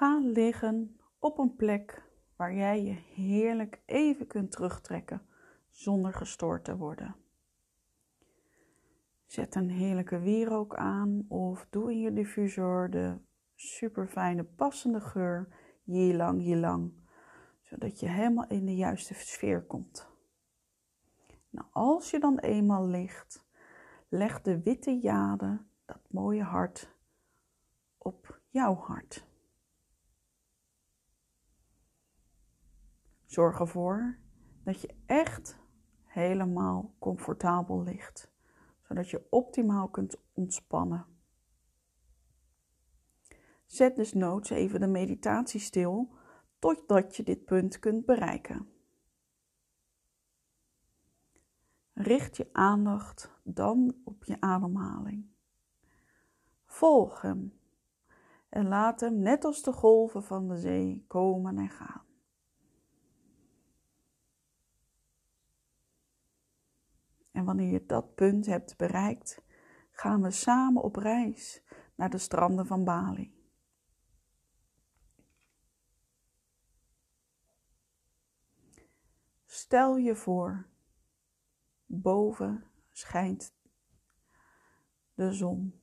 Ga 0.00 0.18
liggen 0.18 1.00
op 1.18 1.38
een 1.38 1.56
plek 1.56 2.02
waar 2.36 2.54
jij 2.54 2.82
je 2.82 2.92
heerlijk 3.14 3.80
even 3.86 4.26
kunt 4.26 4.50
terugtrekken 4.50 5.26
zonder 5.70 6.12
gestoord 6.14 6.64
te 6.64 6.76
worden. 6.76 7.16
Zet 9.26 9.54
een 9.54 9.70
heerlijke 9.70 10.18
wierook 10.18 10.74
aan 10.74 11.24
of 11.28 11.66
doe 11.70 11.90
in 11.90 12.00
je 12.00 12.12
diffusor 12.12 12.90
de 12.90 13.18
super 13.54 14.08
fijne 14.08 14.44
passende 14.44 15.00
geur 15.00 15.48
lang 16.14 16.42
lang, 16.56 16.92
zodat 17.62 18.00
je 18.00 18.08
helemaal 18.08 18.48
in 18.48 18.66
de 18.66 18.76
juiste 18.76 19.14
sfeer 19.14 19.62
komt. 19.62 20.08
Nou, 21.50 21.66
als 21.72 22.10
je 22.10 22.20
dan 22.20 22.38
eenmaal 22.38 22.86
ligt, 22.86 23.46
leg 24.08 24.42
de 24.42 24.62
witte 24.62 24.98
jade, 24.98 25.60
dat 25.84 26.00
mooie 26.10 26.42
hart, 26.42 26.94
op 27.98 28.40
jouw 28.48 28.74
hart. 28.74 29.28
Zorg 33.30 33.60
ervoor 33.60 34.18
dat 34.64 34.80
je 34.80 34.94
echt 35.06 35.58
helemaal 36.04 36.94
comfortabel 36.98 37.82
ligt, 37.82 38.30
zodat 38.80 39.10
je 39.10 39.26
optimaal 39.30 39.88
kunt 39.88 40.16
ontspannen. 40.32 41.06
Zet 43.66 43.96
dus 43.96 44.12
noods 44.12 44.50
even 44.50 44.80
de 44.80 44.86
meditatie 44.86 45.60
stil 45.60 46.14
totdat 46.58 47.16
je 47.16 47.22
dit 47.22 47.44
punt 47.44 47.78
kunt 47.78 48.06
bereiken. 48.06 48.68
Richt 51.92 52.36
je 52.36 52.48
aandacht 52.52 53.30
dan 53.42 53.96
op 54.04 54.24
je 54.24 54.40
ademhaling. 54.40 55.30
Volg 56.64 57.20
hem 57.20 57.58
en 58.48 58.68
laat 58.68 59.00
hem 59.00 59.18
net 59.18 59.44
als 59.44 59.62
de 59.62 59.72
golven 59.72 60.22
van 60.22 60.48
de 60.48 60.56
zee 60.56 61.04
komen 61.06 61.58
en 61.58 61.68
gaan. 61.68 62.08
En 67.40 67.46
wanneer 67.46 67.72
je 67.72 67.86
dat 67.86 68.14
punt 68.14 68.46
hebt 68.46 68.76
bereikt, 68.76 69.42
gaan 69.90 70.22
we 70.22 70.30
samen 70.30 70.82
op 70.82 70.96
reis 70.96 71.62
naar 71.94 72.10
de 72.10 72.18
stranden 72.18 72.66
van 72.66 72.84
Bali. 72.84 73.34
Stel 79.46 79.96
je 79.96 80.14
voor, 80.16 80.66
boven 81.86 82.70
schijnt 82.90 83.54
de 85.14 85.32
zon. 85.32 85.80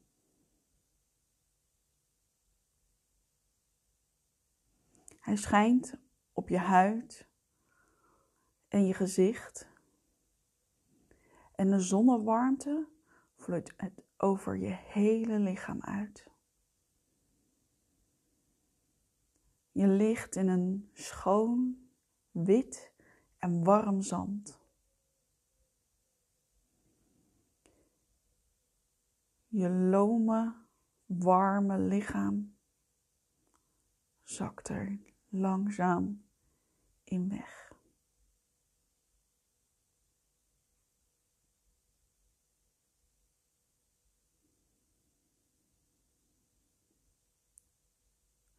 Hij 5.20 5.36
schijnt 5.36 6.00
op 6.34 6.50
je 6.50 6.58
huid 6.58 7.30
en 8.68 8.86
je 8.86 8.94
gezicht. 8.94 9.76
En 11.58 11.70
de 11.70 11.80
zonnewarmte 11.80 12.88
vloeit 13.36 13.76
over 14.18 14.58
je 14.58 14.70
hele 14.70 15.40
lichaam 15.40 15.82
uit. 15.82 16.30
Je 19.72 19.88
ligt 19.88 20.36
in 20.36 20.48
een 20.48 20.90
schoon, 20.94 21.90
wit 22.32 22.92
en 23.38 23.64
warm 23.64 24.02
zand. 24.02 24.60
Je 29.48 29.70
lome, 29.70 30.56
warme 31.06 31.80
lichaam 31.80 32.56
zakt 34.24 34.70
er 34.70 35.00
langzaam 35.30 36.24
in 37.04 37.30
weg. 37.30 37.67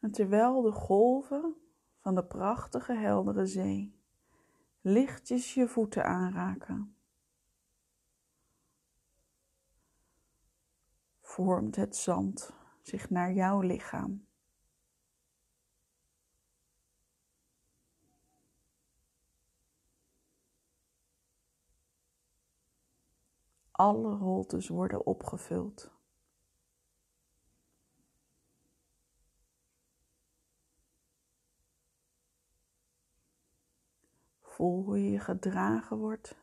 En 0.09 0.15
terwijl 0.15 0.63
de 0.63 0.73
golven 0.73 1.57
van 1.99 2.15
de 2.15 2.25
prachtige 2.25 2.93
heldere 2.93 3.47
zee 3.47 4.01
lichtjes 4.81 5.55
je 5.55 5.69
voeten 5.69 6.05
aanraken. 6.05 6.97
Vormt 11.21 11.77
het 11.77 11.97
zand 11.97 12.53
zich 12.83 13.11
naar 13.11 13.33
jouw 13.33 13.61
lichaam. 13.61 14.27
Alle 23.71 24.15
holtes 24.15 24.69
worden 24.69 25.07
opgevuld. 25.07 25.98
Voel 34.59 34.85
hoe 34.85 35.11
je 35.11 35.19
gedragen 35.19 35.97
wordt 35.97 36.37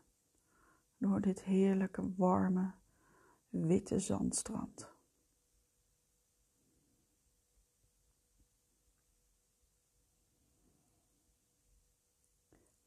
door 0.98 1.22
dit 1.22 1.44
heerlijke, 1.44 2.14
warme, 2.18 2.72
witte 3.50 4.00
zandstrand. 4.00 4.94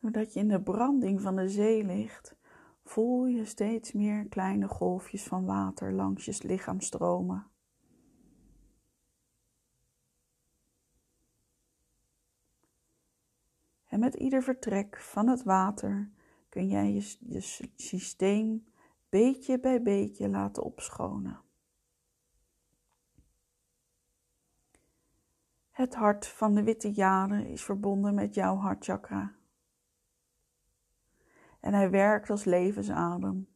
Doordat 0.00 0.32
je 0.32 0.40
in 0.40 0.48
de 0.48 0.62
branding 0.62 1.20
van 1.20 1.36
de 1.36 1.48
zee 1.48 1.84
ligt, 1.84 2.36
voel 2.82 3.26
je 3.26 3.44
steeds 3.44 3.92
meer 3.92 4.28
kleine 4.28 4.68
golfjes 4.68 5.22
van 5.22 5.44
water 5.44 5.92
langs 5.92 6.24
je 6.24 6.38
lichaam 6.42 6.80
stromen. 6.80 7.46
En 13.98 14.04
met 14.04 14.14
ieder 14.14 14.42
vertrek 14.42 14.96
van 15.00 15.28
het 15.28 15.42
water 15.42 16.10
kun 16.48 16.68
jij 16.68 16.92
je, 16.92 17.16
je 17.28 17.70
systeem 17.76 18.66
beetje 19.08 19.60
bij 19.60 19.82
beetje 19.82 20.28
laten 20.28 20.62
opschonen. 20.62 21.40
Het 25.70 25.94
hart 25.94 26.26
van 26.26 26.54
de 26.54 26.62
witte 26.62 26.92
jade 26.92 27.50
is 27.50 27.64
verbonden 27.64 28.14
met 28.14 28.34
jouw 28.34 28.56
hartchakra. 28.56 29.34
En 31.60 31.74
hij 31.74 31.90
werkt 31.90 32.30
als 32.30 32.44
levensadem. 32.44 33.48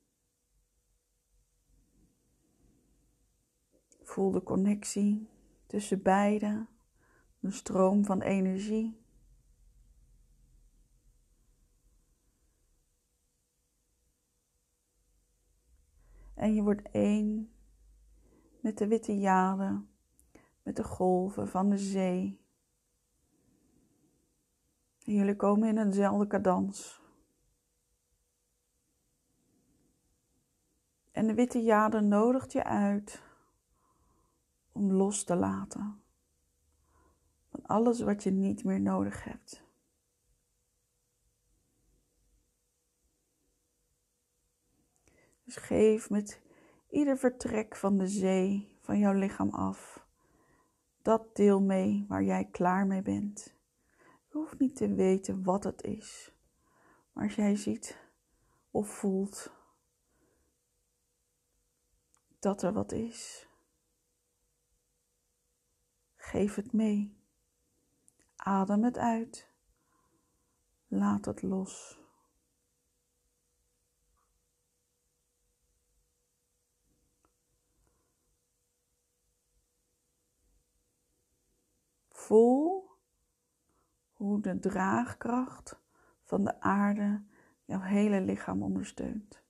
Voel 4.03 4.30
de 4.30 4.42
connectie 4.42 5.28
tussen 5.66 6.03
beide, 6.03 6.66
de 7.38 7.50
stroom 7.50 8.04
van 8.04 8.22
energie 8.22 9.01
En 16.42 16.54
je 16.54 16.62
wordt 16.62 16.91
één 16.91 17.53
met 18.60 18.78
de 18.78 18.86
witte 18.86 19.19
jade, 19.19 19.82
met 20.62 20.76
de 20.76 20.84
golven 20.84 21.48
van 21.48 21.69
de 21.69 21.78
zee. 21.78 22.41
En 25.04 25.12
jullie 25.12 25.36
komen 25.36 25.69
in 25.69 25.78
eenzelfde 25.78 26.26
cadans. 26.26 27.03
En 31.10 31.26
de 31.26 31.34
witte 31.34 31.62
jade 31.62 32.00
nodigt 32.00 32.53
je 32.53 32.64
uit 32.64 33.22
om 34.72 34.92
los 34.92 35.24
te 35.24 35.36
laten 35.36 36.03
van 37.48 37.66
alles 37.66 38.00
wat 38.00 38.22
je 38.22 38.30
niet 38.30 38.65
meer 38.65 38.80
nodig 38.80 39.24
hebt. 39.24 39.65
Geef 45.57 46.10
met 46.10 46.41
ieder 46.89 47.19
vertrek 47.19 47.77
van 47.77 47.99
de 47.99 48.09
zee 48.09 48.77
van 48.81 48.99
jouw 48.99 49.13
lichaam 49.13 49.51
af 49.51 50.07
dat 51.03 51.37
deel 51.37 51.60
mee 51.60 52.04
waar 52.09 52.22
jij 52.22 52.49
klaar 52.51 52.87
mee 52.87 53.03
bent. 53.03 53.54
Je 53.99 54.39
hoeft 54.39 54.59
niet 54.59 54.77
te 54.77 54.95
weten 54.95 55.43
wat 55.43 55.65
het 55.65 55.83
is, 55.83 56.33
maar 57.13 57.25
als 57.25 57.34
jij 57.34 57.57
ziet 57.57 57.99
of 58.71 58.89
voelt 58.89 59.53
dat 62.39 62.63
er 62.63 62.72
wat 62.72 62.93
is, 62.93 63.49
geef 66.16 66.54
het 66.54 66.72
mee. 66.72 67.21
Adem 68.37 68.84
het 68.84 68.99
uit. 68.99 69.51
Laat 70.89 71.25
het 71.25 71.43
los. 71.43 72.02
Voel 82.32 82.90
hoe 84.12 84.40
de 84.40 84.58
draagkracht 84.58 85.80
van 86.22 86.44
de 86.44 86.60
aarde 86.60 87.24
jouw 87.64 87.80
hele 87.80 88.20
lichaam 88.20 88.62
ondersteunt. 88.62 89.42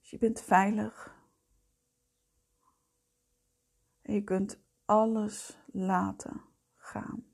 Dus 0.00 0.10
je 0.10 0.18
bent 0.18 0.40
veilig. 0.40 1.16
En 4.02 4.14
je 4.14 4.24
kunt 4.24 4.60
alles 4.84 5.58
laten 5.66 6.44
gaan. 6.76 7.26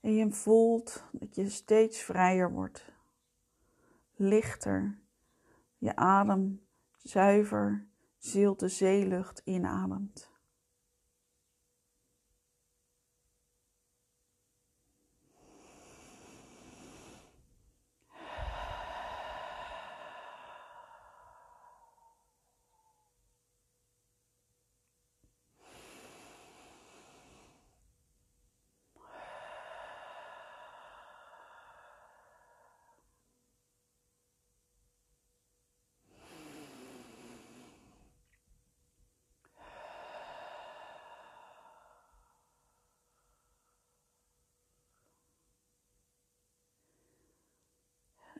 En 0.00 0.12
je 0.12 0.32
voelt 0.32 1.04
dat 1.12 1.34
je 1.34 1.48
steeds 1.48 2.02
vrijer 2.02 2.52
wordt, 2.52 2.92
lichter, 4.14 4.98
je 5.78 5.96
adem 5.96 6.66
zuiver, 6.96 7.88
zilte 8.18 8.68
zeelucht 8.68 9.42
inademt. 9.44 10.30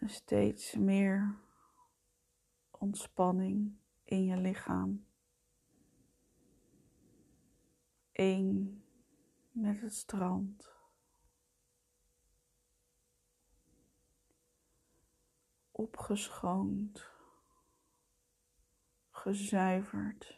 Steeds 0.08 0.74
meer 0.74 1.38
ontspanning 2.70 3.78
in 4.04 4.24
je 4.24 4.36
lichaam. 4.36 5.06
Eén 8.12 8.82
met 9.50 9.80
het 9.80 9.94
strand. 9.94 10.76
Opgeschoond, 15.70 17.10
gezuiverd. 19.10 20.37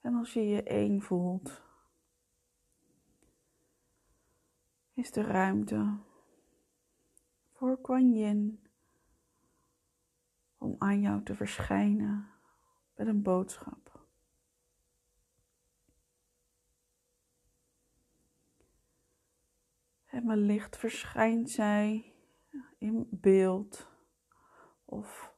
En 0.00 0.14
als 0.14 0.32
je 0.32 0.48
je 0.48 0.62
één 0.62 1.02
voelt, 1.02 1.62
is 4.92 5.12
de 5.12 5.22
ruimte 5.22 5.98
voor 7.52 7.80
Kuan 7.80 8.12
Yin 8.12 8.66
om 10.58 10.74
aan 10.78 11.00
jou 11.00 11.22
te 11.22 11.34
verschijnen 11.34 12.28
met 12.94 13.06
een 13.06 13.22
boodschap. 13.22 14.06
En 20.06 20.26
wellicht 20.26 20.76
verschijnt 20.76 21.50
zij 21.50 22.14
in 22.78 23.08
beeld 23.10 23.88
of 24.84 25.34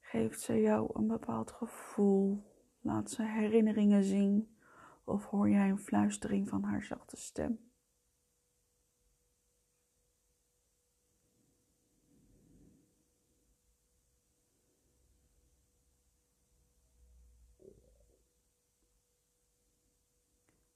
geeft 0.00 0.40
zij 0.40 0.60
jou 0.60 0.90
een 0.94 1.06
bepaald 1.06 1.50
gevoel. 1.52 2.51
Laat 2.84 3.10
ze 3.10 3.22
herinneringen 3.22 4.04
zien 4.04 4.56
of 5.04 5.24
hoor 5.24 5.48
jij 5.48 5.70
een 5.70 5.78
fluistering 5.78 6.48
van 6.48 6.62
haar 6.62 6.82
zachte 6.82 7.16
stem. 7.16 7.58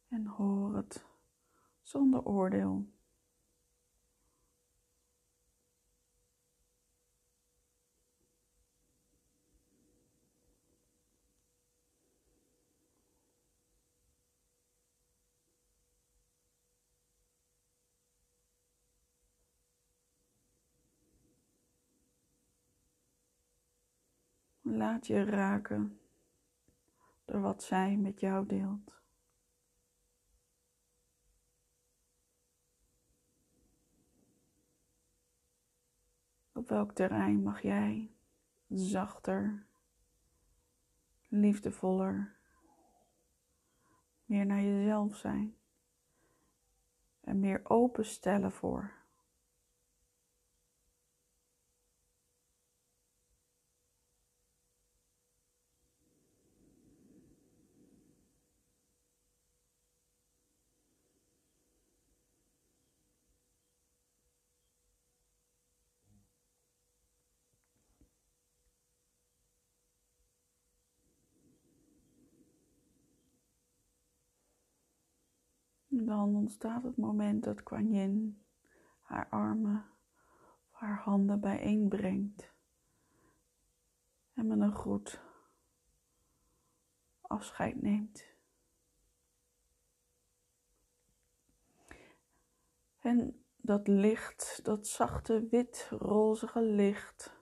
En 0.08 0.26
hoor 0.26 0.76
het 0.76 1.04
zonder 1.82 2.24
oordeel. 2.24 2.95
Laat 24.68 25.06
je 25.06 25.24
raken 25.24 26.00
door 27.24 27.40
wat 27.40 27.62
zij 27.62 27.96
met 27.96 28.20
jou 28.20 28.46
deelt. 28.46 29.00
Op 36.52 36.68
welk 36.68 36.92
terrein 36.92 37.42
mag 37.42 37.62
jij 37.62 38.10
zachter, 38.68 39.66
liefdevoller, 41.28 42.36
meer 44.24 44.46
naar 44.46 44.62
jezelf 44.62 45.16
zijn 45.16 45.56
en 47.20 47.40
meer 47.40 47.60
openstellen 47.64 48.52
voor? 48.52 48.95
Dan 76.04 76.36
ontstaat 76.36 76.82
het 76.82 76.96
moment 76.96 77.44
dat 77.44 77.62
Kuan 77.62 77.92
Yin 77.92 78.42
haar 79.00 79.28
armen 79.28 79.84
of 80.70 80.78
haar 80.78 80.98
handen 80.98 81.40
bijeenbrengt 81.40 82.52
en 84.34 84.46
met 84.46 84.60
een 84.60 84.74
groet 84.74 85.20
afscheid 87.20 87.82
neemt. 87.82 88.24
En 93.00 93.44
dat 93.56 93.88
licht, 93.88 94.60
dat 94.62 94.86
zachte 94.86 95.46
wit 95.50 95.88
rozige 95.90 96.62
licht 96.62 97.34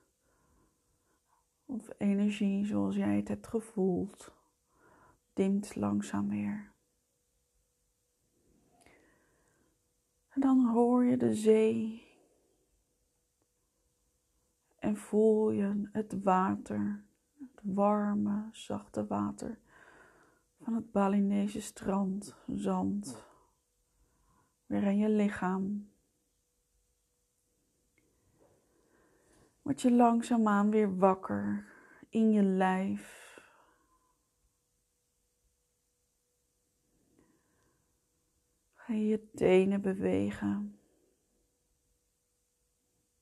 of 1.66 1.88
energie 1.98 2.64
zoals 2.66 2.94
jij 2.94 3.16
het 3.16 3.28
hebt 3.28 3.46
gevoeld, 3.46 4.32
dimt 5.32 5.76
langzaam 5.76 6.28
weer. 6.28 6.73
Dan 10.44 10.66
hoor 10.66 11.04
je 11.04 11.16
de 11.16 11.34
zee. 11.34 12.02
En 14.78 14.96
voel 14.96 15.50
je 15.50 15.88
het 15.92 16.22
water, 16.22 17.04
het 17.38 17.60
warme, 17.62 18.48
zachte 18.52 19.06
water 19.06 19.58
van 20.62 20.74
het 20.74 20.92
Balinese 20.92 21.60
strand, 21.60 22.36
zand, 22.46 23.24
weer 24.66 24.82
in 24.82 24.98
je 24.98 25.08
lichaam. 25.08 25.90
Word 29.62 29.82
je 29.82 29.92
langzaamaan 29.92 30.70
weer 30.70 30.98
wakker 30.98 31.66
in 32.08 32.30
je 32.30 32.42
lijf. 32.42 33.23
Ga 38.86 38.94
je 38.94 39.30
tenen 39.34 39.80
bewegen. 39.80 40.78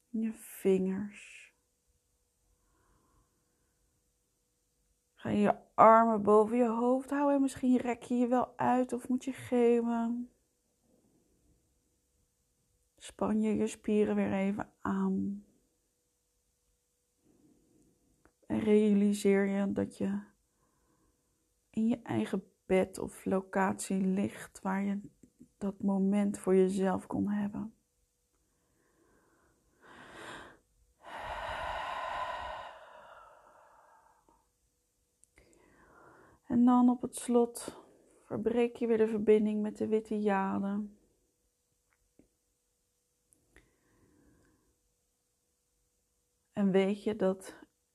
Je 0.08 0.32
vingers. 0.32 1.54
Ga 5.14 5.30
je 5.30 5.38
je 5.38 5.74
armen 5.74 6.22
boven 6.22 6.56
je 6.56 6.68
hoofd 6.68 7.10
houden 7.10 7.34
en 7.34 7.40
misschien 7.40 7.76
rek 7.76 8.02
je 8.02 8.14
je 8.14 8.26
wel 8.26 8.58
uit 8.58 8.92
of 8.92 9.08
moet 9.08 9.24
je 9.24 9.32
geven. 9.32 10.30
Span 12.96 13.40
je 13.40 13.54
je 13.54 13.66
spieren 13.66 14.14
weer 14.14 14.32
even 14.32 14.72
aan. 14.80 15.44
En 18.46 18.58
realiseer 18.58 19.46
je 19.46 19.72
dat 19.72 19.98
je 19.98 20.22
in 21.70 21.86
je 21.86 22.02
eigen 22.02 22.52
bed 22.66 22.98
of 22.98 23.24
locatie 23.24 24.00
ligt 24.00 24.60
waar 24.60 24.82
je 24.82 25.00
dat 25.62 25.82
moment 25.82 26.38
voor 26.38 26.54
jezelf 26.54 27.06
kon 27.06 27.28
hebben. 27.28 27.74
En 36.46 36.64
dan 36.64 36.88
op 36.88 37.02
het 37.02 37.16
slot 37.16 37.84
verbreek 38.22 38.76
je 38.76 38.86
weer 38.86 38.98
de 38.98 39.08
verbinding 39.08 39.62
met 39.62 39.76
de 39.76 39.88
witte 39.88 40.20
jade. 40.20 40.86
En 46.52 46.70
weet 46.70 47.02
je 47.02 47.16
dat 47.16 47.54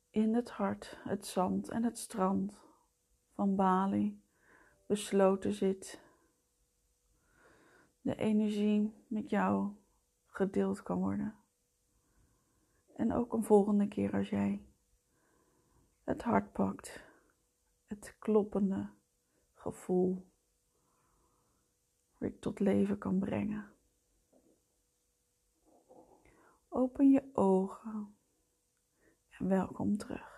in 0.09 0.33
het 0.33 0.49
hart 0.49 0.97
het 1.03 1.25
zand 1.25 1.69
en 1.69 1.83
het 1.83 1.97
strand 1.97 2.53
van 3.33 3.55
Bali 3.55 4.21
besloten 4.85 5.53
zit. 5.53 6.05
De 8.07 8.15
energie 8.15 8.93
met 9.07 9.29
jou 9.29 9.71
gedeeld 10.25 10.83
kan 10.83 10.99
worden. 10.99 11.35
En 12.95 13.13
ook 13.13 13.33
een 13.33 13.43
volgende 13.43 13.87
keer 13.87 14.13
als 14.13 14.29
jij 14.29 14.65
het 16.03 16.21
hart 16.21 16.51
pakt, 16.51 17.03
het 17.85 18.15
kloppende 18.19 18.89
gevoel 19.53 20.27
weer 22.17 22.39
tot 22.39 22.59
leven 22.59 22.97
kan 22.97 23.19
brengen. 23.19 23.73
Open 26.69 27.09
je 27.09 27.29
ogen 27.33 28.15
en 29.29 29.47
welkom 29.47 29.97
terug. 29.97 30.36